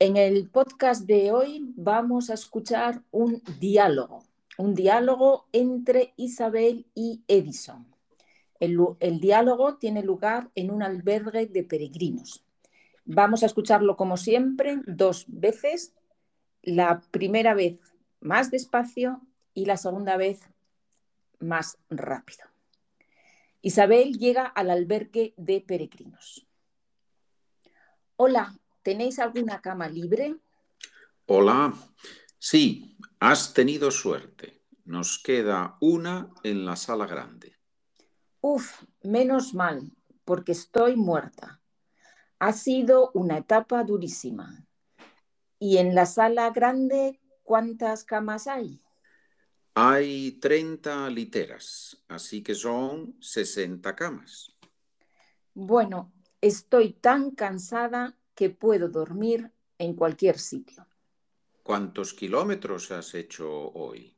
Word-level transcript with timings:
En 0.00 0.16
el 0.16 0.48
podcast 0.48 1.06
de 1.06 1.32
hoy 1.32 1.72
vamos 1.74 2.30
a 2.30 2.34
escuchar 2.34 3.02
un 3.10 3.42
diálogo, 3.58 4.22
un 4.56 4.76
diálogo 4.76 5.48
entre 5.50 6.14
Isabel 6.16 6.86
y 6.94 7.24
Edison. 7.26 7.84
El, 8.60 9.18
diálogo 9.18 9.76
tiene 9.78 10.04
lugar 10.04 10.52
en 10.54 10.70
un 10.70 10.84
albergue 10.84 11.46
de 11.46 11.64
peregrinos. 11.64 12.44
Vamos 13.06 13.42
a 13.42 13.46
escucharlo 13.46 13.96
como 13.96 14.16
siempre 14.16 14.76
dos 14.86 15.24
veces, 15.26 15.96
la 16.62 17.00
primera 17.10 17.54
vez 17.54 17.80
más 18.20 18.52
despacio 18.52 19.20
y 19.52 19.64
la 19.64 19.76
segunda 19.76 20.16
vez 20.16 20.42
más 21.40 21.76
rápido. 21.90 22.44
Isabel 23.62 24.16
llega 24.16 24.46
al 24.46 24.70
albergue 24.70 25.34
de 25.36 25.60
peregrinos. 25.60 26.46
Hola, 28.14 28.54
¿tenéis 28.82 29.18
alguna 29.18 29.60
cama 29.60 29.88
libre? 29.88 30.36
Hola, 31.26 31.74
sí, 32.38 32.96
has 33.20 33.52
tenido 33.52 33.90
suerte. 33.90 34.62
Nos 34.84 35.18
queda 35.18 35.76
una 35.80 36.32
en 36.42 36.64
la 36.64 36.76
sala 36.76 37.06
grande. 37.06 37.58
Uf, 38.40 38.84
menos 39.02 39.52
mal, 39.52 39.92
porque 40.24 40.52
estoy 40.52 40.96
muerta. 40.96 41.60
Ha 42.38 42.52
sido 42.52 43.10
una 43.14 43.38
etapa 43.38 43.84
durísima. 43.84 44.64
¿Y 45.58 45.78
en 45.78 45.94
la 45.94 46.06
sala 46.06 46.50
grande 46.50 47.20
cuántas 47.42 48.04
camas 48.04 48.46
hay? 48.46 48.80
Hay 49.74 50.32
30 50.40 51.08
literas, 51.10 52.04
así 52.08 52.42
que 52.42 52.54
son 52.54 53.16
60 53.20 53.94
camas. 53.94 54.56
Bueno, 55.54 56.12
estoy 56.40 56.92
tan 56.92 57.32
cansada 57.32 58.16
que 58.38 58.50
puedo 58.50 58.88
dormir 58.88 59.50
en 59.78 59.96
cualquier 59.96 60.38
sitio. 60.38 60.86
¿Cuántos 61.64 62.14
kilómetros 62.14 62.92
has 62.92 63.12
hecho 63.14 63.50
hoy? 63.72 64.14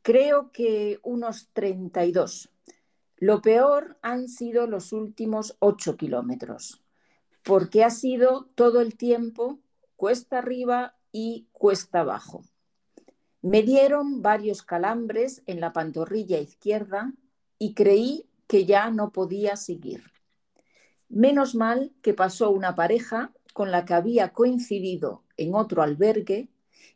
Creo 0.00 0.50
que 0.52 1.00
unos 1.02 1.50
32. 1.52 2.48
Lo 3.18 3.42
peor 3.42 3.98
han 4.00 4.26
sido 4.26 4.66
los 4.66 4.94
últimos 4.94 5.54
8 5.58 5.98
kilómetros, 5.98 6.80
porque 7.42 7.84
ha 7.84 7.90
sido 7.90 8.48
todo 8.54 8.80
el 8.80 8.96
tiempo 8.96 9.60
cuesta 9.96 10.38
arriba 10.38 10.96
y 11.12 11.46
cuesta 11.52 12.00
abajo. 12.00 12.42
Me 13.42 13.62
dieron 13.62 14.22
varios 14.22 14.62
calambres 14.62 15.42
en 15.44 15.60
la 15.60 15.74
pantorrilla 15.74 16.38
izquierda 16.38 17.12
y 17.58 17.74
creí 17.74 18.30
que 18.46 18.64
ya 18.64 18.90
no 18.90 19.12
podía 19.12 19.56
seguir. 19.56 20.10
Menos 21.10 21.54
mal 21.56 21.92
que 22.02 22.14
pasó 22.14 22.50
una 22.50 22.76
pareja 22.76 23.32
con 23.52 23.72
la 23.72 23.84
que 23.84 23.94
había 23.94 24.32
coincidido 24.32 25.24
en 25.36 25.54
otro 25.54 25.82
albergue 25.82 26.48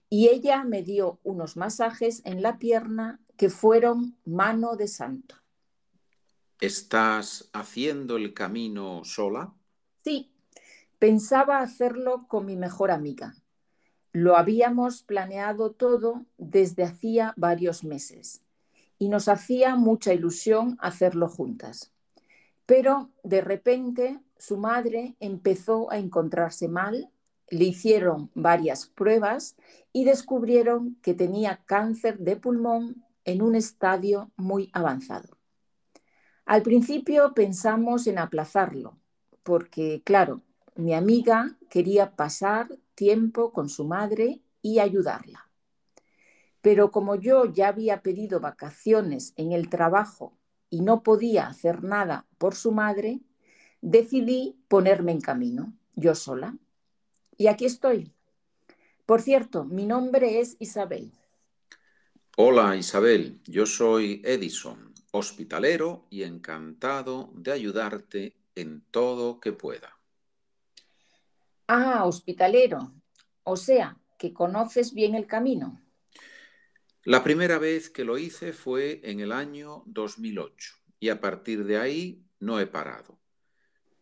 y 0.08 0.28
ella 0.28 0.62
me 0.62 0.82
dio 0.82 1.18
unos 1.24 1.56
masajes 1.56 2.22
en 2.24 2.40
la 2.40 2.58
pierna 2.58 3.20
que 3.36 3.50
fueron 3.50 4.16
mano 4.24 4.76
de 4.76 4.86
santo. 4.86 5.34
¿Estás 6.60 7.50
haciendo 7.52 8.16
el 8.16 8.32
camino 8.32 9.02
sola? 9.04 9.52
Sí, 10.04 10.32
pensaba 11.00 11.58
hacerlo 11.58 12.26
con 12.28 12.46
mi 12.46 12.54
mejor 12.54 12.92
amiga. 12.92 13.34
Lo 14.12 14.36
habíamos 14.36 15.02
planeado 15.02 15.72
todo 15.72 16.24
desde 16.38 16.84
hacía 16.84 17.34
varios 17.36 17.82
meses 17.82 18.44
y 18.96 19.08
nos 19.08 19.26
hacía 19.26 19.74
mucha 19.74 20.14
ilusión 20.14 20.76
hacerlo 20.80 21.28
juntas. 21.28 21.93
Pero 22.66 23.10
de 23.22 23.40
repente 23.40 24.20
su 24.38 24.56
madre 24.56 25.16
empezó 25.20 25.90
a 25.90 25.98
encontrarse 25.98 26.68
mal, 26.68 27.10
le 27.50 27.64
hicieron 27.64 28.30
varias 28.34 28.86
pruebas 28.86 29.56
y 29.92 30.04
descubrieron 30.04 30.96
que 31.02 31.14
tenía 31.14 31.62
cáncer 31.66 32.18
de 32.18 32.36
pulmón 32.36 33.04
en 33.24 33.42
un 33.42 33.54
estadio 33.54 34.30
muy 34.36 34.70
avanzado. 34.72 35.38
Al 36.46 36.62
principio 36.62 37.32
pensamos 37.34 38.06
en 38.06 38.18
aplazarlo, 38.18 38.98
porque 39.42 40.02
claro, 40.04 40.42
mi 40.74 40.94
amiga 40.94 41.56
quería 41.70 42.16
pasar 42.16 42.68
tiempo 42.94 43.52
con 43.52 43.68
su 43.68 43.84
madre 43.84 44.42
y 44.60 44.78
ayudarla. 44.78 45.48
Pero 46.60 46.90
como 46.90 47.14
yo 47.14 47.44
ya 47.46 47.68
había 47.68 48.02
pedido 48.02 48.40
vacaciones 48.40 49.34
en 49.36 49.52
el 49.52 49.68
trabajo 49.68 50.36
y 50.74 50.80
no 50.80 51.04
podía 51.04 51.46
hacer 51.46 51.84
nada 51.84 52.26
por 52.36 52.56
su 52.56 52.72
madre, 52.72 53.20
decidí 53.80 54.56
ponerme 54.66 55.12
en 55.12 55.20
camino, 55.20 55.72
yo 55.94 56.16
sola. 56.16 56.58
Y 57.36 57.46
aquí 57.46 57.64
estoy. 57.64 58.12
Por 59.06 59.22
cierto, 59.22 59.64
mi 59.64 59.86
nombre 59.86 60.40
es 60.40 60.56
Isabel. 60.58 61.12
Hola 62.36 62.74
Isabel, 62.74 63.40
yo 63.44 63.66
soy 63.66 64.20
Edison, 64.24 64.92
hospitalero 65.12 66.06
y 66.10 66.24
encantado 66.24 67.30
de 67.36 67.52
ayudarte 67.52 68.34
en 68.56 68.80
todo 68.90 69.38
que 69.38 69.52
pueda. 69.52 69.96
Ah, 71.68 72.04
hospitalero. 72.04 72.92
O 73.44 73.56
sea, 73.56 73.96
que 74.18 74.32
conoces 74.32 74.92
bien 74.92 75.14
el 75.14 75.28
camino. 75.28 75.80
La 77.06 77.22
primera 77.22 77.58
vez 77.58 77.90
que 77.90 78.02
lo 78.02 78.16
hice 78.16 78.54
fue 78.54 79.02
en 79.04 79.20
el 79.20 79.30
año 79.30 79.82
2008 79.84 80.76
y 81.00 81.10
a 81.10 81.20
partir 81.20 81.66
de 81.66 81.76
ahí 81.76 82.24
no 82.40 82.58
he 82.58 82.66
parado. 82.66 83.20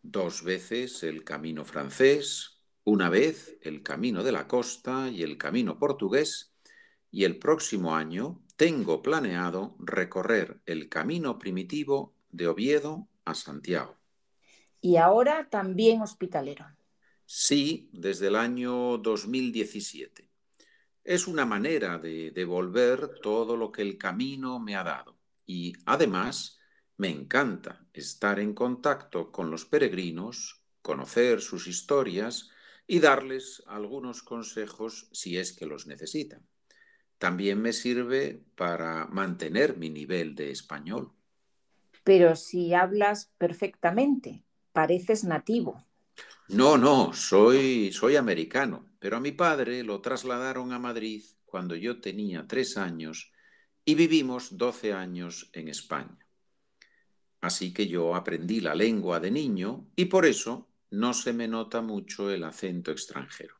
Dos 0.01 0.41
veces 0.41 1.03
el 1.03 1.25
camino 1.25 1.65
francés, 1.65 2.63
una 2.85 3.09
vez 3.09 3.57
el 3.61 3.83
camino 3.83 4.23
de 4.23 4.31
la 4.31 4.47
costa 4.47 5.09
y 5.09 5.21
el 5.21 5.37
camino 5.37 5.77
portugués 5.77 6.55
y 7.11 7.25
el 7.25 7.39
próximo 7.39 7.93
año 7.93 8.41
tengo 8.55 9.01
planeado 9.01 9.75
recorrer 9.79 10.61
el 10.65 10.87
camino 10.87 11.37
primitivo 11.39 12.15
de 12.31 12.47
Oviedo 12.47 13.09
a 13.25 13.35
Santiago. 13.35 13.97
Y 14.79 14.95
ahora 14.95 15.49
también 15.49 16.01
hospitalero. 16.01 16.65
Sí, 17.25 17.89
desde 17.91 18.27
el 18.27 18.37
año 18.37 18.97
2017. 18.97 20.32
Es 21.03 21.27
una 21.27 21.45
manera 21.45 21.97
de 21.97 22.31
devolver 22.31 23.19
todo 23.21 23.57
lo 23.57 23.71
que 23.71 23.81
el 23.81 23.97
camino 23.97 24.59
me 24.59 24.75
ha 24.75 24.83
dado 24.83 25.17
y 25.45 25.73
además 25.85 26.59
me 26.97 27.09
encanta 27.09 27.85
estar 27.93 28.39
en 28.39 28.53
contacto 28.53 29.31
con 29.31 29.51
los 29.51 29.65
peregrinos, 29.65 30.61
conocer 30.81 31.41
sus 31.41 31.67
historias 31.67 32.49
y 32.87 32.99
darles 32.99 33.63
algunos 33.67 34.23
consejos 34.23 35.09
si 35.11 35.37
es 35.37 35.53
que 35.53 35.65
los 35.65 35.87
necesitan. 35.87 36.47
También 37.17 37.61
me 37.61 37.73
sirve 37.73 38.43
para 38.55 39.05
mantener 39.07 39.77
mi 39.77 39.89
nivel 39.89 40.35
de 40.35 40.51
español. 40.51 41.11
Pero 42.03 42.35
si 42.35 42.73
hablas 42.73 43.31
perfectamente, 43.37 44.43
pareces 44.73 45.23
nativo. 45.23 45.83
No, 46.49 46.77
no, 46.77 47.13
soy, 47.13 47.91
soy 47.91 48.15
americano, 48.17 48.85
pero 49.03 49.17
a 49.17 49.19
mi 49.19 49.33
padre 49.33 49.83
lo 49.83 49.99
trasladaron 49.99 50.71
a 50.71 50.79
Madrid 50.79 51.25
cuando 51.43 51.75
yo 51.75 51.99
tenía 51.99 52.47
tres 52.47 52.77
años 52.77 53.33
y 53.83 53.95
vivimos 53.95 54.57
doce 54.57 54.93
años 54.93 55.49
en 55.51 55.67
España. 55.67 56.25
Así 57.41 57.73
que 57.73 57.85
yo 57.85 58.15
aprendí 58.15 58.61
la 58.61 58.73
lengua 58.73 59.19
de 59.19 59.29
niño 59.29 59.89
y 59.97 60.05
por 60.05 60.25
eso 60.25 60.69
no 60.89 61.13
se 61.13 61.33
me 61.33 61.49
nota 61.49 61.81
mucho 61.81 62.31
el 62.31 62.45
acento 62.45 62.91
extranjero. 62.91 63.57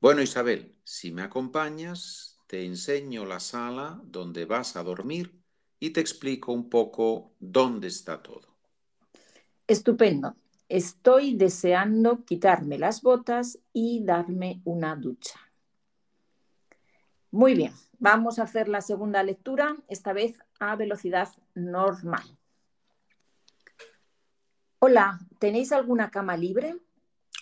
Bueno, 0.00 0.20
Isabel, 0.20 0.74
si 0.82 1.12
me 1.12 1.22
acompañas, 1.22 2.40
te 2.48 2.64
enseño 2.64 3.24
la 3.26 3.38
sala 3.38 4.00
donde 4.02 4.46
vas 4.46 4.74
a 4.74 4.82
dormir 4.82 5.40
y 5.78 5.90
te 5.90 6.00
explico 6.00 6.50
un 6.50 6.68
poco 6.68 7.36
dónde 7.38 7.86
está 7.86 8.20
todo. 8.20 8.48
Estupendo. 9.68 10.34
Estoy 10.68 11.34
deseando 11.34 12.24
quitarme 12.24 12.78
las 12.78 13.02
botas 13.02 13.58
y 13.72 14.02
darme 14.04 14.62
una 14.64 14.96
ducha. 14.96 15.38
Muy 17.30 17.54
bien, 17.54 17.72
vamos 17.98 18.38
a 18.38 18.44
hacer 18.44 18.68
la 18.68 18.80
segunda 18.80 19.22
lectura, 19.22 19.76
esta 19.88 20.12
vez 20.12 20.38
a 20.58 20.74
velocidad 20.76 21.28
normal. 21.54 22.22
Hola, 24.78 25.18
¿tenéis 25.38 25.72
alguna 25.72 26.10
cama 26.10 26.36
libre? 26.36 26.76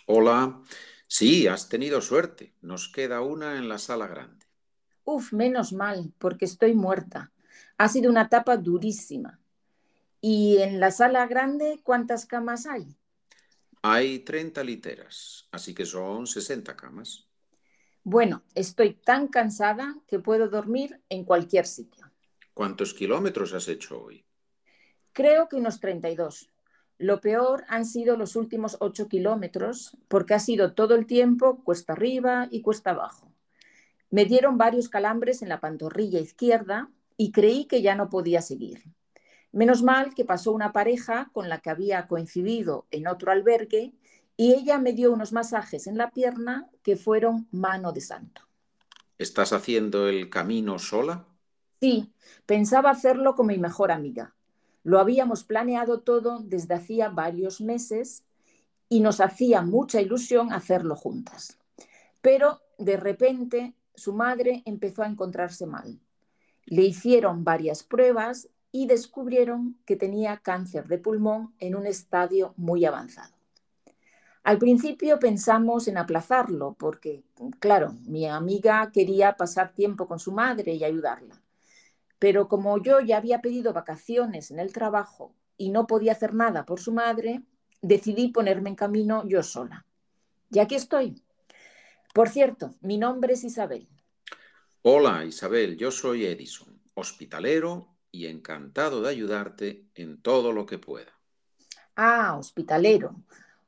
Hola, 0.06 0.62
sí, 1.06 1.46
has 1.46 1.69
tenido 1.69 2.00
suerte. 2.00 2.54
Nos 2.60 2.88
queda 2.88 3.20
una 3.20 3.56
en 3.56 3.69
la 3.69 3.78
sala 3.78 4.06
grande. 4.06 4.46
Uf, 5.04 5.32
menos 5.32 5.72
mal, 5.72 6.12
porque 6.19 6.44
estoy 6.44 6.74
muerta. 6.74 7.32
Ha 7.78 7.88
sido 7.88 8.10
una 8.10 8.22
etapa 8.22 8.56
durísima. 8.56 9.38
¿Y 10.20 10.58
en 10.58 10.80
la 10.80 10.90
sala 10.90 11.26
grande 11.26 11.80
cuántas 11.82 12.26
camas 12.26 12.66
hay? 12.66 12.96
Hay 13.84 14.20
30 14.20 14.62
literas, 14.62 15.49
así 15.50 15.75
que 15.75 15.84
son 15.84 16.29
60 16.29 16.76
camas. 16.76 17.26
Bueno, 18.05 18.44
estoy 18.55 18.94
tan 18.94 19.26
cansada 19.26 19.96
que 20.06 20.20
puedo 20.20 20.49
dormir 20.49 21.00
en 21.08 21.25
cualquier 21.25 21.67
sitio. 21.67 22.11
¿Cuántos 22.55 22.94
kilómetros 22.94 23.55
has 23.55 23.67
hecho 23.67 24.00
hoy? 24.00 24.25
Creo 25.12 25.49
que 25.49 25.56
unos 25.56 25.81
32. 25.81 26.50
Lo 26.99 27.20
peor 27.20 27.64
han 27.67 27.84
sido 27.84 28.17
los 28.17 28.37
últimos 28.37 28.76
ocho 28.79 29.08
kilómetros, 29.08 29.96
porque 30.06 30.34
ha 30.34 30.38
sido 30.38 30.75
todo 30.75 30.94
el 30.94 31.06
tiempo 31.06 31.64
cuesta 31.64 31.94
arriba 31.94 32.46
y 32.52 32.62
cuesta 32.62 32.90
abajo. 32.90 33.32
Me 34.11 34.26
dieron 34.26 34.58
varios 34.58 34.88
calambres 34.88 35.43
en 35.43 35.49
la 35.49 35.58
pantorrilla 35.58 36.20
izquierda 36.20 36.88
y 37.17 37.32
creí 37.32 37.64
que 37.64 37.82
ya 37.82 37.96
no 37.96 38.11
podía 38.11 38.43
seguir. 38.43 38.84
Menos 39.52 39.82
mal 39.82 40.14
que 40.14 40.25
pasó 40.25 40.52
una 40.52 40.72
pareja 40.72 41.31
con 41.32 41.49
la 41.49 41.60
que 41.60 41.70
había 41.70 42.08
coincidido 42.08 42.87
en 42.90 43.06
otro 43.06 43.31
albergue 43.31 43.93
y 44.37 44.54
ella 44.54 44.78
me 44.78 44.94
dio 44.94 45.12
unos 45.12 45.32
masajes 45.32 45.87
en 45.87 45.99
la 45.99 46.10
pierna 46.10 46.69
que 46.82 46.96
fueron 46.96 47.46
mano 47.52 47.93
de 47.93 48.00
santo. 48.00 48.43
¿Estás 49.19 49.52
haciendo 49.52 50.08
el 50.08 50.31
camino 50.31 50.78
sola? 50.78 51.26
Sí, 51.81 52.12
pensaba 52.46 52.90
hacerlo 52.90 53.34
con 53.34 53.46
mi 53.46 53.58
mejor 53.58 53.93
amiga. 53.93 54.34
Lo 54.84 54.99
habíamos 54.99 55.44
planeado 55.44 56.00
todo 56.00 56.40
desde 56.40 56.75
hacía 56.75 57.08
varios 57.08 57.60
meses 57.60 58.25
y 58.88 59.00
nos 59.00 59.20
hacía 59.20 59.62
mucha 59.62 60.00
ilusión 60.00 60.52
hacerlo 60.52 60.96
juntas. 60.96 61.58
Pero 62.20 62.60
de 62.78 62.96
repente 62.96 63.75
su 63.94 64.12
madre 64.12 64.62
empezó 64.64 65.02
a 65.02 65.08
encontrarse 65.08 65.66
mal. 65.66 66.00
Le 66.64 66.82
hicieron 66.82 67.44
varias 67.44 67.82
pruebas 67.82 68.48
y 68.72 68.86
descubrieron 68.86 69.78
que 69.84 69.96
tenía 69.96 70.38
cáncer 70.38 70.88
de 70.88 70.98
pulmón 70.98 71.54
en 71.58 71.76
un 71.76 71.86
estadio 71.86 72.54
muy 72.56 72.86
avanzado. 72.86 73.34
Al 74.42 74.58
principio 74.58 75.20
pensamos 75.20 75.86
en 75.86 75.98
aplazarlo 75.98 76.74
porque, 76.76 77.22
claro, 77.60 77.94
mi 78.06 78.26
amiga 78.26 78.90
quería 78.92 79.36
pasar 79.36 79.72
tiempo 79.74 80.08
con 80.08 80.19
su 80.19 80.32
madre 80.32 80.74
y 80.74 80.82
ayudarla. 80.82 81.40
Pero 82.19 82.48
como 82.48 82.82
yo 82.82 83.00
ya 83.00 83.19
había 83.19 83.40
pedido 83.40 83.72
vacaciones 83.72 84.50
en 84.50 84.58
el 84.58 84.72
trabajo 84.72 85.34
y 85.56 85.70
no 85.70 85.86
podía 85.86 86.12
hacer 86.12 86.34
nada 86.34 86.64
por 86.64 86.80
su 86.80 86.92
madre, 86.92 87.42
decidí 87.82 88.28
ponerme 88.28 88.70
en 88.70 88.76
camino 88.76 89.22
yo 89.28 89.42
sola. 89.42 89.86
Y 90.50 90.58
aquí 90.58 90.74
estoy. 90.74 91.22
Por 92.14 92.28
cierto, 92.28 92.74
mi 92.80 92.98
nombre 92.98 93.34
es 93.34 93.44
Isabel. 93.44 93.88
Hola 94.82 95.24
Isabel, 95.24 95.76
yo 95.76 95.92
soy 95.92 96.26
Edison, 96.26 96.80
hospitalero 96.94 97.91
y 98.12 98.26
encantado 98.26 99.02
de 99.02 99.08
ayudarte 99.08 99.86
en 99.94 100.22
todo 100.22 100.52
lo 100.52 100.66
que 100.66 100.78
pueda. 100.78 101.18
Ah, 101.96 102.36
hospitalero 102.38 103.16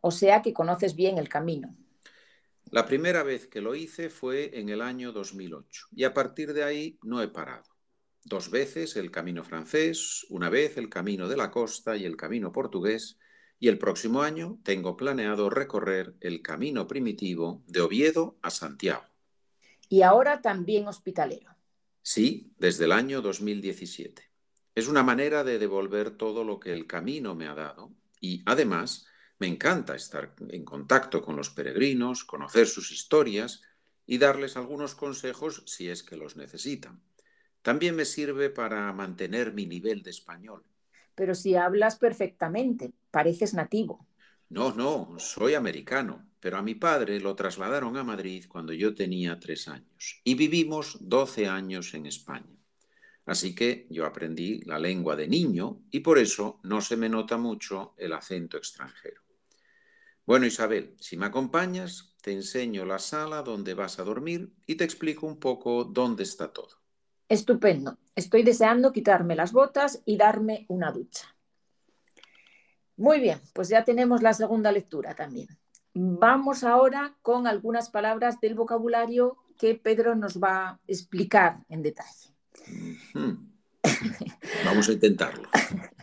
o 0.06 0.10
sea 0.10 0.42
que 0.42 0.52
conoces 0.52 0.94
bien 0.94 1.16
el 1.16 1.30
camino. 1.30 1.74
La 2.70 2.84
primera 2.84 3.22
vez 3.22 3.46
que 3.46 3.62
lo 3.62 3.74
hice 3.74 4.10
fue 4.10 4.50
en 4.60 4.68
el 4.68 4.82
año 4.82 5.12
2008 5.12 5.86
y 5.92 6.04
a 6.04 6.12
partir 6.12 6.52
de 6.52 6.62
ahí 6.62 6.98
no 7.02 7.22
he 7.22 7.28
parado. 7.28 7.64
Dos 8.22 8.50
veces 8.50 8.96
el 8.96 9.10
camino 9.10 9.44
francés, 9.44 10.26
una 10.28 10.50
vez 10.50 10.76
el 10.76 10.90
camino 10.90 11.26
de 11.26 11.38
la 11.38 11.50
costa 11.50 11.96
y 11.96 12.04
el 12.04 12.18
camino 12.18 12.52
portugués 12.52 13.18
y 13.58 13.68
el 13.68 13.78
próximo 13.78 14.22
año 14.22 14.58
tengo 14.62 14.94
planeado 14.94 15.48
recorrer 15.48 16.16
el 16.20 16.42
camino 16.42 16.86
primitivo 16.86 17.62
de 17.66 17.80
Oviedo 17.80 18.36
a 18.42 18.50
Santiago. 18.50 19.06
Y 19.88 20.02
ahora 20.02 20.42
también 20.42 20.86
hospitalero. 20.86 21.56
Sí, 22.02 22.52
desde 22.58 22.84
el 22.84 22.92
año 22.92 23.22
2017. 23.22 24.33
Es 24.74 24.88
una 24.88 25.04
manera 25.04 25.44
de 25.44 25.58
devolver 25.58 26.10
todo 26.10 26.42
lo 26.42 26.58
que 26.58 26.72
el 26.72 26.86
camino 26.86 27.34
me 27.34 27.46
ha 27.46 27.54
dado 27.54 27.92
y 28.20 28.42
además 28.44 29.06
me 29.38 29.46
encanta 29.46 29.94
estar 29.94 30.34
en 30.48 30.64
contacto 30.64 31.22
con 31.22 31.36
los 31.36 31.50
peregrinos, 31.50 32.24
conocer 32.24 32.66
sus 32.66 32.90
historias 32.90 33.62
y 34.06 34.18
darles 34.18 34.56
algunos 34.56 34.94
consejos 34.94 35.62
si 35.66 35.88
es 35.88 36.02
que 36.02 36.16
los 36.16 36.36
necesitan. 36.36 37.00
También 37.62 37.94
me 37.94 38.04
sirve 38.04 38.50
para 38.50 38.92
mantener 38.92 39.52
mi 39.52 39.66
nivel 39.66 40.02
de 40.02 40.10
español. 40.10 40.64
Pero 41.14 41.34
si 41.34 41.54
hablas 41.54 41.96
perfectamente, 41.96 42.92
pareces 43.10 43.54
nativo. 43.54 44.06
No, 44.50 44.74
no, 44.74 45.14
soy 45.18 45.54
americano, 45.54 46.26
pero 46.40 46.58
a 46.58 46.62
mi 46.62 46.74
padre 46.74 47.20
lo 47.20 47.34
trasladaron 47.34 47.96
a 47.96 48.04
Madrid 48.04 48.44
cuando 48.48 48.72
yo 48.72 48.94
tenía 48.94 49.38
tres 49.38 49.68
años 49.68 50.20
y 50.24 50.34
vivimos 50.34 50.98
doce 51.00 51.48
años 51.48 51.94
en 51.94 52.06
España. 52.06 52.53
Así 53.26 53.54
que 53.54 53.86
yo 53.90 54.04
aprendí 54.04 54.60
la 54.62 54.78
lengua 54.78 55.16
de 55.16 55.28
niño 55.28 55.80
y 55.90 56.00
por 56.00 56.18
eso 56.18 56.60
no 56.62 56.80
se 56.80 56.96
me 56.96 57.08
nota 57.08 57.38
mucho 57.38 57.94
el 57.96 58.12
acento 58.12 58.56
extranjero. 58.56 59.22
Bueno, 60.26 60.46
Isabel, 60.46 60.96
si 61.00 61.16
me 61.16 61.26
acompañas, 61.26 62.14
te 62.22 62.32
enseño 62.32 62.84
la 62.84 62.98
sala 62.98 63.42
donde 63.42 63.74
vas 63.74 63.98
a 63.98 64.04
dormir 64.04 64.52
y 64.66 64.76
te 64.76 64.84
explico 64.84 65.26
un 65.26 65.38
poco 65.38 65.84
dónde 65.84 66.22
está 66.22 66.52
todo. 66.52 66.80
Estupendo. 67.28 67.98
Estoy 68.14 68.42
deseando 68.42 68.92
quitarme 68.92 69.36
las 69.36 69.52
botas 69.52 70.02
y 70.04 70.16
darme 70.16 70.66
una 70.68 70.92
ducha. 70.92 71.34
Muy 72.96 73.20
bien, 73.20 73.40
pues 73.52 73.68
ya 73.68 73.84
tenemos 73.84 74.22
la 74.22 74.34
segunda 74.34 74.70
lectura 74.70 75.14
también. 75.14 75.48
Vamos 75.94 76.64
ahora 76.64 77.16
con 77.22 77.46
algunas 77.46 77.90
palabras 77.90 78.40
del 78.40 78.54
vocabulario 78.54 79.36
que 79.58 79.74
Pedro 79.74 80.14
nos 80.14 80.42
va 80.42 80.68
a 80.68 80.80
explicar 80.86 81.64
en 81.68 81.82
detalle. 81.82 82.33
Vamos 84.64 84.88
a 84.88 84.92
intentarlo. 84.92 85.48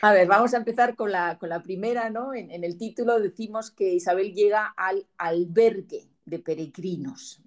A 0.00 0.12
ver, 0.12 0.28
vamos 0.28 0.54
a 0.54 0.58
empezar 0.58 0.94
con 0.94 1.10
la, 1.10 1.38
primera, 1.64 2.08
¿no? 2.08 2.32
En, 2.32 2.62
el 2.62 2.78
título 2.78 3.18
decimos 3.18 3.72
que 3.72 3.94
Isabel 3.94 4.32
llega 4.32 4.66
al 4.76 5.06
albergue 5.16 6.08
de 6.24 6.38
peregrinos. 6.38 7.40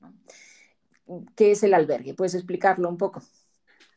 ¿Qué 1.36 1.52
es 1.52 1.64
el 1.64 1.74
albergue? 1.74 2.14
¿Puedes 2.14 2.36
explicarlo 2.36 2.90
un 2.90 2.98
poco? 2.98 3.24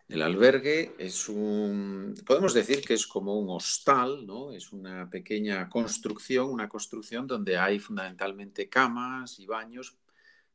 El 0.08 0.22
albergue 0.22 0.94
es 0.98 1.28
un, 1.28 2.14
podemos 2.26 2.54
decir 2.54 2.82
que 2.82 2.94
es 2.94 3.06
como 3.06 3.38
un 3.38 3.48
hostal, 3.50 4.26
¿no? 4.26 4.52
Es 4.52 4.72
una 4.72 5.08
pequeña 5.10 5.68
construcción, 5.68 6.50
una 6.50 6.68
construcción 6.68 7.26
donde 7.26 7.56
hay 7.56 7.80
fundamentalmente 7.80 8.68
camas 8.68 9.38
y 9.40 9.46
baños 9.46 9.96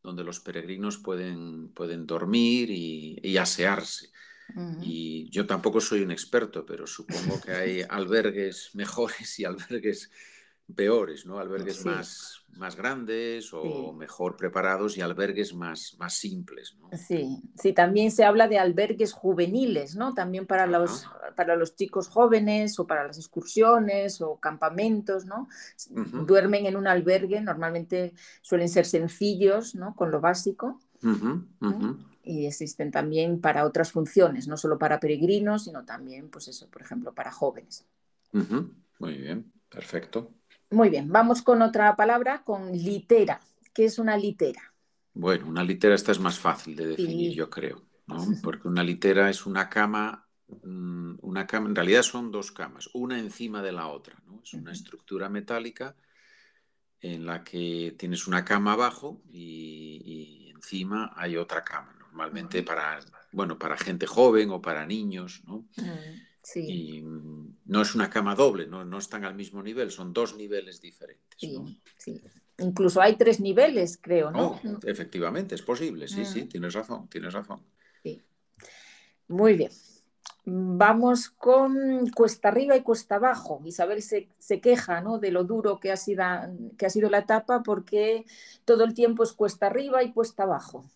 donde 0.01 0.23
los 0.23 0.39
peregrinos 0.39 0.97
pueden, 0.97 1.69
pueden 1.69 2.05
dormir 2.05 2.69
y 2.71 3.37
asearse. 3.37 4.09
Y 4.81 5.29
yo 5.29 5.45
tampoco 5.45 5.79
soy 5.79 6.01
un 6.01 6.11
experto, 6.11 6.65
pero 6.65 6.87
supongo 6.87 7.39
que 7.41 7.51
hay 7.51 7.81
albergues 7.89 8.71
mejores 8.73 9.39
y 9.39 9.45
albergues 9.45 10.09
peores, 10.75 11.25
¿no? 11.25 11.39
Albergues 11.39 11.85
más, 11.85 12.45
más 12.57 12.75
grandes 12.75 13.53
o 13.53 13.93
mejor 13.93 14.35
preparados 14.35 14.97
y 14.97 15.01
albergues 15.01 15.53
más, 15.53 15.95
más 15.97 16.13
simples, 16.13 16.75
¿no? 16.79 16.89
Sí, 16.97 17.41
sí, 17.55 17.73
también 17.73 18.11
se 18.11 18.23
habla 18.23 18.47
de 18.47 18.59
albergues 18.59 19.13
juveniles, 19.13 19.95
¿no? 19.95 20.13
También 20.13 20.45
para 20.45 20.67
los, 20.67 21.07
para 21.35 21.55
los 21.55 21.75
chicos 21.75 22.07
jóvenes 22.07 22.79
o 22.79 22.87
para 22.87 23.05
las 23.05 23.17
excursiones 23.17 24.21
o 24.21 24.37
campamentos, 24.37 25.25
¿no? 25.25 25.47
Duermen 26.25 26.65
en 26.65 26.75
un 26.75 26.87
albergue, 26.87 27.41
normalmente 27.41 28.13
suelen 28.41 28.69
ser 28.69 28.85
sencillos, 28.85 29.75
¿no? 29.75 29.95
Con 29.95 30.11
lo 30.11 30.21
básico 30.21 30.79
y 32.23 32.45
existen 32.45 32.91
también 32.91 33.41
para 33.41 33.65
otras 33.65 33.91
funciones, 33.91 34.47
no 34.47 34.57
solo 34.57 34.77
para 34.77 34.99
peregrinos, 34.99 35.63
sino 35.63 35.83
también, 35.85 36.29
pues 36.29 36.47
eso, 36.47 36.69
por 36.69 36.81
ejemplo, 36.81 37.13
para 37.13 37.31
jóvenes. 37.31 37.87
Muy 38.99 39.17
bien, 39.17 39.51
perfecto. 39.69 40.31
Muy 40.71 40.89
bien, 40.89 41.11
vamos 41.11 41.41
con 41.41 41.61
otra 41.61 41.95
palabra, 41.95 42.43
con 42.43 42.71
litera. 42.71 43.39
¿Qué 43.73 43.85
es 43.85 43.99
una 43.99 44.17
litera? 44.17 44.73
Bueno, 45.13 45.47
una 45.47 45.63
litera 45.63 45.95
esta 45.95 46.11
es 46.11 46.19
más 46.19 46.39
fácil 46.39 46.75
de 46.75 46.87
definir, 46.87 47.33
yo 47.35 47.49
creo, 47.49 47.81
¿no? 48.07 48.25
Porque 48.43 48.67
una 48.67 48.83
litera 48.83 49.29
es 49.29 49.45
una 49.45 49.69
cama, 49.69 50.27
mm, 50.63 51.15
una 51.21 51.47
cama, 51.47 51.69
en 51.69 51.75
realidad 51.75 52.03
son 52.03 52.31
dos 52.31 52.51
camas, 52.51 52.89
una 52.93 53.19
encima 53.19 53.61
de 53.61 53.71
la 53.71 53.87
otra, 53.87 54.15
¿no? 54.27 54.41
Es 54.43 54.53
una 54.53 54.71
estructura 54.71 55.27
metálica 55.27 55.95
en 57.01 57.25
la 57.25 57.43
que 57.43 57.95
tienes 57.97 58.27
una 58.27 58.43
cama 58.43 58.73
abajo 58.73 59.21
y, 59.29 60.01
y 60.05 60.49
encima 60.51 61.13
hay 61.15 61.37
otra 61.37 61.63
cama 61.63 61.95
normalmente 61.99 62.63
para, 62.63 62.99
bueno, 63.31 63.57
para 63.57 63.77
gente 63.77 64.05
joven 64.05 64.49
o 64.51 64.61
para 64.61 64.85
niños, 64.85 65.41
¿no? 65.45 65.65
Sí. 66.41 66.65
Y 66.67 67.01
mm, 67.01 67.38
no 67.69 67.83
es 67.83 67.93
una 67.93 68.09
cama 68.09 68.33
doble, 68.33 68.65
¿no? 68.65 68.83
no 68.83 68.97
están 68.97 69.23
al 69.25 69.35
mismo 69.35 69.61
nivel, 69.61 69.91
son 69.91 70.11
dos 70.11 70.35
niveles 70.35 70.81
diferentes. 70.81 71.37
Sí, 71.37 71.55
sí. 71.97 72.19
Incluso 72.57 72.99
hay 72.99 73.15
tres 73.15 73.39
niveles, 73.39 73.99
creo, 74.01 74.31
¿no? 74.31 74.47
Oh, 74.47 74.79
efectivamente, 74.83 75.53
es 75.53 75.61
posible, 75.61 76.07
sí, 76.07 76.25
sí, 76.25 76.43
mm. 76.43 76.47
tienes 76.49 76.73
razón, 76.73 77.07
tienes 77.07 77.31
razón. 77.31 77.61
Sí. 78.03 78.21
Muy 79.27 79.53
bien. 79.53 79.71
Vamos 80.45 81.29
con 81.29 82.09
cuesta 82.09 82.47
arriba 82.47 82.75
y 82.75 82.81
cuesta 82.81 83.15
abajo. 83.15 83.61
Isabel 83.63 84.01
se, 84.01 84.29
se 84.39 84.59
queja 84.59 85.01
¿no? 85.01 85.19
de 85.19 85.31
lo 85.31 85.43
duro 85.43 85.79
que 85.79 85.91
ha, 85.91 85.97
sido, 85.97 86.23
que 86.75 86.87
ha 86.87 86.89
sido 86.89 87.09
la 87.11 87.19
etapa 87.19 87.61
porque 87.61 88.25
todo 88.65 88.83
el 88.83 88.95
tiempo 88.95 89.21
es 89.23 89.33
cuesta 89.33 89.67
arriba 89.67 90.01
y 90.03 90.11
cuesta 90.11 90.43
abajo. 90.43 90.89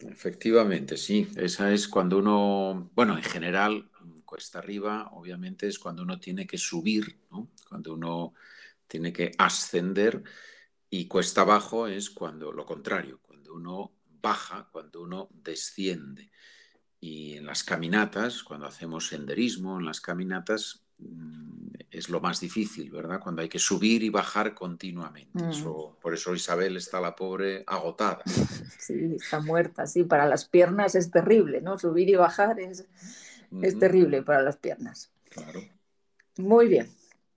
Efectivamente, 0.00 0.96
sí. 0.96 1.28
Esa 1.36 1.72
es 1.72 1.86
cuando 1.86 2.18
uno, 2.18 2.90
bueno, 2.96 3.16
en 3.16 3.22
general, 3.22 3.88
cuesta 4.26 4.58
arriba, 4.58 5.08
obviamente, 5.12 5.66
es 5.66 5.78
cuando 5.78 6.02
uno 6.02 6.20
tiene 6.20 6.46
que 6.46 6.58
subir, 6.58 7.20
¿no? 7.30 7.48
Cuando 7.68 7.94
uno 7.94 8.34
tiene 8.86 9.12
que 9.12 9.32
ascender 9.38 10.22
y 10.90 11.06
cuesta 11.08 11.40
abajo 11.42 11.86
es 11.86 12.10
cuando 12.10 12.52
lo 12.52 12.64
contrario, 12.64 13.20
cuando 13.22 13.54
uno 13.54 13.92
baja, 14.20 14.68
cuando 14.70 15.02
uno 15.02 15.28
desciende. 15.32 16.30
Y 17.00 17.34
en 17.34 17.46
las 17.46 17.62
caminatas, 17.62 18.42
cuando 18.42 18.66
hacemos 18.66 19.08
senderismo, 19.08 19.78
en 19.78 19.86
las 19.86 20.00
caminatas, 20.00 20.82
mm, 20.98 21.66
es 21.90 22.08
lo 22.08 22.20
más 22.20 22.40
difícil, 22.40 22.90
¿verdad? 22.90 23.20
Cuando 23.20 23.42
hay 23.42 23.48
que 23.48 23.58
subir 23.58 24.02
y 24.02 24.10
bajar 24.10 24.54
continuamente. 24.54 25.42
Mm. 25.42 25.96
por 26.00 26.14
eso 26.14 26.34
Isabel 26.34 26.76
está 26.76 27.00
la 27.00 27.14
pobre 27.14 27.64
agotada. 27.66 28.22
Sí, 28.78 29.16
está 29.16 29.40
muerta, 29.40 29.86
sí. 29.86 30.04
Para 30.04 30.26
las 30.26 30.44
piernas 30.44 30.94
es 30.94 31.10
terrible, 31.10 31.60
¿no? 31.60 31.76
Subir 31.76 32.08
y 32.08 32.14
bajar 32.14 32.60
es, 32.60 32.86
es 33.62 33.78
terrible 33.78 34.22
para 34.22 34.42
las 34.42 34.56
piernas. 34.56 35.10
Claro. 35.30 35.60
Muy 36.38 36.68
bien. 36.68 36.88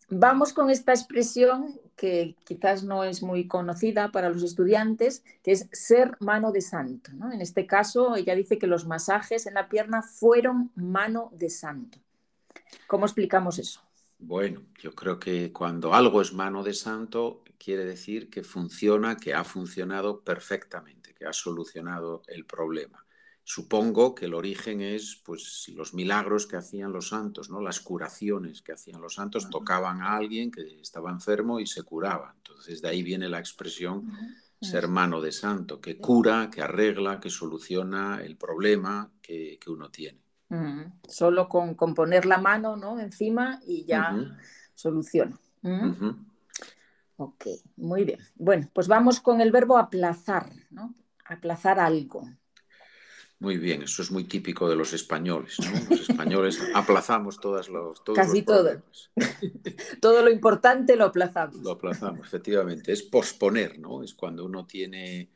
Vamos 0.10 0.54
con 0.54 0.70
esta 0.70 0.92
expresión 0.92 1.80
que 1.96 2.36
quizás 2.46 2.84
no 2.84 3.04
es 3.04 3.22
muy 3.22 3.48
conocida 3.48 4.12
para 4.12 4.30
los 4.30 4.42
estudiantes, 4.42 5.24
que 5.44 5.52
es 5.52 5.68
ser 5.72 6.18
mano 6.20 6.52
de 6.52 6.62
santo. 6.62 7.12
En 7.32 7.42
este 7.42 7.68
caso, 7.68 8.16
ella 8.16 8.36
dice 8.36 8.58
que 8.58 8.68
los 8.68 8.88
masajes 8.88 9.46
en 9.46 9.54
la 9.54 9.70
pierna 9.70 10.02
fueron 10.02 10.72
mano 10.76 11.30
de 11.34 11.50
santo. 11.50 12.00
¿Cómo 12.88 13.06
explicamos 13.06 13.60
eso? 13.60 13.82
Bueno, 14.18 14.64
yo 14.82 14.96
creo 14.96 15.20
que 15.20 15.54
cuando 15.54 15.94
algo 15.94 16.22
es 16.22 16.34
mano 16.34 16.64
de 16.64 16.74
santo, 16.74 17.44
quiere 17.58 17.86
decir 17.86 18.30
que 18.30 18.44
funciona, 18.44 19.18
que 19.18 19.34
ha 19.34 19.44
funcionado 19.44 20.22
perfectamente, 20.22 21.14
que 21.14 21.26
ha 21.26 21.34
solucionado 21.34 22.24
el 22.28 22.46
problema. 22.46 23.06
Supongo 23.44 24.14
que 24.14 24.26
el 24.26 24.36
origen 24.36 24.82
es 24.82 25.22
pues 25.26 25.72
los 25.76 25.94
milagros 25.94 26.46
que 26.46 26.58
hacían 26.58 26.92
los 26.92 27.10
santos, 27.10 27.50
¿no? 27.50 27.62
Las 27.62 27.80
curaciones 27.80 28.62
que 28.62 28.74
hacían 28.74 29.02
los 29.02 29.16
santos, 29.16 29.50
tocaban 29.50 30.02
a 30.02 30.16
alguien 30.16 30.52
que 30.52 30.80
estaba 30.80 31.10
enfermo 31.10 31.60
y 31.60 31.66
se 31.66 31.84
curaba. 31.84 32.34
Entonces 32.38 32.82
de 32.82 32.90
ahí 32.90 33.02
viene 33.02 33.28
la 33.28 33.40
expresión 33.40 34.12
ser 34.62 34.88
mano 34.88 35.22
de 35.22 35.32
santo, 35.32 35.80
que 35.80 35.98
cura, 35.98 36.50
que 36.52 36.62
arregla, 36.62 37.20
que 37.20 37.30
soluciona 37.30 38.22
el 38.22 38.36
problema 38.36 39.10
que, 39.22 39.58
uno 39.68 39.90
tiene. 39.90 40.20
Solo 41.08 41.48
con, 41.48 41.76
poner 41.76 42.26
la 42.26 42.40
mano 42.40 42.76
¿no? 42.76 43.00
encima 43.00 43.60
y 43.66 43.86
ya 43.86 44.16
soluciona. 44.76 45.40
Ok, 47.18 47.48
muy 47.76 48.06
bien. 48.06 48.20
Bueno, 48.36 48.70
pues 48.74 48.88
vamos 48.88 49.20
con 49.20 49.42
el 49.42 49.52
verbo 49.52 49.78
aplazar, 49.78 50.50
¿no? 50.70 50.96
Aplazar 51.26 51.80
algo. 51.80 52.26
Muy 53.40 53.58
bien, 53.58 53.84
eso 53.84 54.02
es 54.02 54.12
muy 54.12 54.26
típico 54.26 54.70
de 54.70 54.76
los 54.76 54.92
españoles. 54.92 55.58
¿no? 55.60 55.72
Los 55.90 56.10
españoles 56.10 56.60
aplazamos 56.76 57.40
todas 57.40 57.70
los, 57.70 58.04
todos 58.04 58.18
Casi 58.18 58.42
todo. 58.42 58.84
todo 60.02 60.22
lo 60.22 60.30
importante 60.30 60.98
lo 60.98 61.06
aplazamos. 61.06 61.56
Lo 61.62 61.72
aplazamos, 61.72 62.28
efectivamente. 62.28 62.92
Es 62.92 63.02
posponer, 63.04 63.80
¿no? 63.80 64.04
Es 64.04 64.14
cuando 64.14 64.44
uno 64.44 64.66
tiene, 64.66 65.32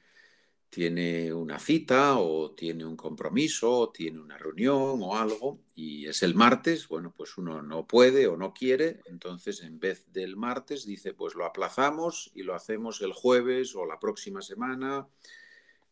tiene 0.70 1.34
una 1.34 1.60
cita 1.60 2.18
o 2.18 2.52
tiene 2.52 2.86
un 2.86 2.98
compromiso 2.98 3.72
o 3.72 3.90
tiene 3.90 4.20
una 4.20 4.38
reunión 4.38 5.00
o 5.02 5.16
algo 5.16 5.62
y 5.74 6.06
es 6.06 6.24
el 6.24 6.36
martes, 6.36 6.90
bueno, 6.90 7.14
pues 7.16 7.38
uno 7.38 7.62
no 7.62 7.88
puede 7.88 8.28
o 8.28 8.36
no 8.36 8.54
quiere, 8.54 9.00
entonces 9.06 9.62
en 9.62 9.80
vez 9.80 10.12
del 10.12 10.36
martes 10.36 10.86
dice, 10.86 11.14
pues 11.14 11.36
lo 11.36 11.46
aplazamos 11.46 12.32
y 12.36 12.44
lo 12.44 12.54
hacemos 12.54 13.02
el 13.02 13.14
jueves 13.14 13.76
o 13.76 13.86
la 13.86 13.98
próxima 13.98 14.42
semana 14.42 15.08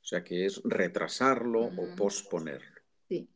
o 0.02 0.06
sea 0.06 0.24
que 0.24 0.46
es 0.46 0.62
retrasarlo 0.64 1.66
o 1.66 1.96
posponerlo. 1.96 2.82
Sí. 3.08 3.30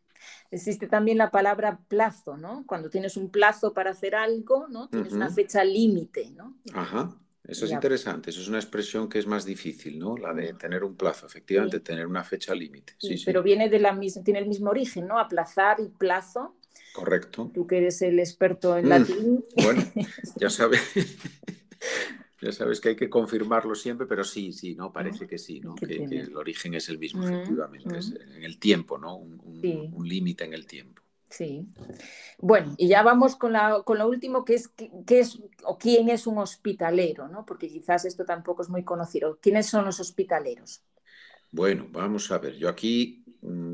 Existe 0.49 0.87
también 0.87 1.17
la 1.17 1.31
palabra 1.31 1.79
plazo, 1.87 2.37
¿no? 2.37 2.65
Cuando 2.65 2.89
tienes 2.89 3.17
un 3.17 3.29
plazo 3.29 3.73
para 3.73 3.91
hacer 3.91 4.15
algo, 4.15 4.67
¿no? 4.67 4.89
Tienes 4.89 5.13
una 5.13 5.29
fecha 5.29 5.63
límite, 5.63 6.31
¿no? 6.31 6.57
Ajá. 6.73 7.15
Eso 7.47 7.65
es 7.65 7.71
interesante, 7.71 8.31
eso 8.31 8.41
es 8.41 8.47
una 8.47 8.57
expresión 8.57 9.07
que 9.07 9.19
es 9.19 9.27
más 9.27 9.45
difícil, 9.45 9.99
¿no? 9.99 10.17
La 10.17 10.33
de 10.33 10.53
tener 10.53 10.83
un 10.83 10.95
plazo, 10.95 11.27
efectivamente, 11.27 11.79
tener 11.79 12.07
una 12.07 12.23
fecha 12.23 12.55
límite. 12.55 12.93
Sí, 12.97 13.21
pero 13.23 13.43
viene 13.43 13.69
de 13.69 13.79
la 13.79 13.93
misma, 13.93 14.23
tiene 14.23 14.39
el 14.39 14.47
mismo 14.47 14.71
origen, 14.71 15.07
¿no? 15.07 15.19
Aplazar 15.19 15.79
y 15.79 15.89
plazo. 15.89 16.55
Correcto. 16.93 17.51
Tú 17.53 17.67
que 17.67 17.77
eres 17.77 18.01
el 18.01 18.19
experto 18.19 18.77
en 18.77 18.85
mm, 18.85 18.89
latín. 18.89 19.45
Bueno, 19.61 19.83
ya 20.37 20.49
sabes. 20.49 20.81
Ya 22.45 22.51
sabes 22.51 22.79
que 22.79 22.89
hay 22.89 22.95
que 22.95 23.09
confirmarlo 23.09 23.73
siempre, 23.73 24.05
pero 24.05 24.23
sí, 24.23 24.53
sí, 24.53 24.75
¿no? 24.75 24.93
Parece 24.93 25.25
que 25.25 25.39
sí, 25.39 25.61
¿no? 25.61 25.73
Que, 25.73 25.95
el 25.95 26.37
origen 26.37 26.75
es 26.75 26.89
el 26.89 26.99
mismo, 26.99 27.27
efectivamente, 27.27 27.97
es 27.97 28.13
en 28.13 28.43
el 28.43 28.59
tiempo, 28.59 28.99
¿no? 28.99 29.15
Un, 29.15 30.07
límite 30.07 30.43
en 30.43 30.53
el 30.53 30.67
tiempo. 30.67 31.01
Sí. 31.27 31.67
Bueno, 32.37 32.75
y 32.77 32.87
ya 32.87 33.01
vamos 33.01 33.35
con, 33.35 33.53
la, 33.53 33.81
con 33.83 33.97
lo 33.97 34.07
último, 34.07 34.45
que 34.45 34.53
es, 34.53 34.67
qué 34.67 35.19
es 35.21 35.41
o 35.63 35.79
quién 35.79 36.09
es 36.09 36.27
un 36.27 36.37
hospitalero, 36.37 37.27
¿no? 37.27 37.47
Porque 37.47 37.67
quizás 37.67 38.05
esto 38.05 38.25
tampoco 38.25 38.61
es 38.61 38.69
muy 38.69 38.83
conocido. 38.83 39.39
¿Quiénes 39.41 39.65
son 39.65 39.83
los 39.85 39.99
hospitaleros? 39.99 40.83
Bueno, 41.51 41.87
vamos 41.89 42.29
a 42.29 42.37
ver. 42.37 42.57
Yo 42.57 42.69
aquí 42.69 43.24
Mm, 43.24 43.24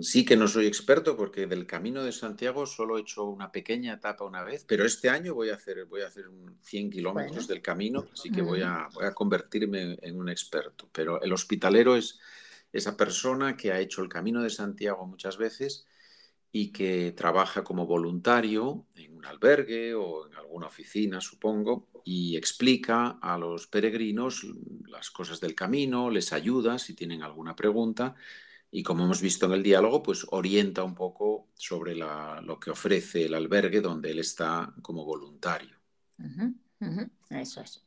sí 0.01 0.25
que 0.25 0.35
no 0.35 0.47
soy 0.47 0.67
experto 0.67 1.15
porque 1.15 1.47
del 1.47 1.65
Camino 1.65 2.03
de 2.03 2.11
Santiago 2.11 2.65
solo 2.65 2.97
he 2.97 3.01
hecho 3.01 3.25
una 3.25 3.51
pequeña 3.51 3.93
etapa 3.93 4.25
una 4.25 4.43
vez, 4.43 4.65
pero 4.67 4.85
este 4.85 5.09
año 5.09 5.33
voy 5.33 5.49
a 5.49 5.55
hacer, 5.55 5.85
voy 5.85 6.01
a 6.01 6.07
hacer 6.07 6.25
100 6.61 6.89
kilómetros 6.89 7.47
del 7.47 7.61
camino, 7.61 8.07
así 8.11 8.31
que 8.31 8.41
voy 8.41 8.61
a, 8.61 8.89
voy 8.93 9.05
a 9.05 9.13
convertirme 9.13 9.97
en 10.01 10.19
un 10.19 10.29
experto. 10.29 10.89
Pero 10.91 11.21
el 11.21 11.31
hospitalero 11.31 11.95
es 11.95 12.19
esa 12.73 12.97
persona 12.97 13.55
que 13.55 13.71
ha 13.71 13.79
hecho 13.79 14.01
el 14.01 14.09
Camino 14.09 14.41
de 14.41 14.49
Santiago 14.49 15.05
muchas 15.05 15.37
veces 15.37 15.85
y 16.51 16.71
que 16.71 17.13
trabaja 17.13 17.63
como 17.63 17.85
voluntario 17.85 18.85
en 18.95 19.15
un 19.15 19.25
albergue 19.25 19.93
o 19.93 20.27
en 20.27 20.35
alguna 20.35 20.67
oficina, 20.67 21.21
supongo, 21.21 21.87
y 22.03 22.35
explica 22.35 23.19
a 23.21 23.37
los 23.37 23.67
peregrinos 23.67 24.45
las 24.87 25.11
cosas 25.11 25.39
del 25.39 25.55
camino, 25.55 26.09
les 26.09 26.33
ayuda 26.33 26.77
si 26.77 26.93
tienen 26.93 27.23
alguna 27.23 27.55
pregunta 27.55 28.15
y 28.71 28.83
como 28.83 29.03
hemos 29.03 29.21
visto 29.21 29.45
en 29.45 29.51
el 29.51 29.63
diálogo, 29.63 30.01
pues 30.01 30.25
orienta 30.31 30.83
un 30.83 30.95
poco 30.95 31.49
sobre 31.55 31.93
lo 31.95 32.57
que 32.59 32.71
ofrece 32.71 33.25
el 33.25 33.33
albergue 33.33 33.81
donde 33.81 34.11
él 34.11 34.19
está 34.19 34.73
como 34.81 35.03
voluntario. 35.03 35.75
Eso 37.29 37.61
es. 37.61 37.83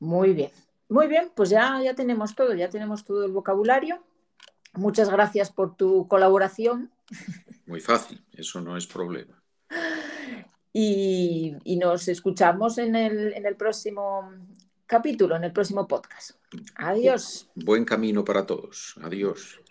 Muy 0.00 0.32
bien. 0.32 0.50
Muy 0.88 1.06
bien, 1.06 1.30
pues 1.34 1.48
ya, 1.48 1.80
ya 1.82 1.94
tenemos 1.94 2.34
todo, 2.34 2.52
ya 2.52 2.68
tenemos 2.68 3.04
todo 3.04 3.24
el 3.24 3.32
vocabulario. 3.32 4.02
Muchas 4.74 5.08
gracias 5.08 5.50
por 5.50 5.76
tu 5.76 6.06
colaboración. 6.08 6.90
Muy 7.66 7.80
fácil, 7.80 8.22
eso 8.32 8.60
no 8.60 8.76
es 8.76 8.86
problema. 8.86 9.42
Y, 10.72 11.56
nos 11.78 12.08
escuchamos 12.08 12.78
en 12.78 12.96
el, 12.96 13.32
en 13.34 13.46
el 13.46 13.56
próximo 13.56 14.32
capítulo, 14.86 15.36
en 15.36 15.44
el 15.44 15.52
próximo 15.52 15.86
podcast. 15.86 16.32
Adiós. 16.74 17.48
Buen 17.54 17.84
camino 17.84 18.24
para 18.24 18.44
todos. 18.44 18.94
Adiós. 19.02 19.61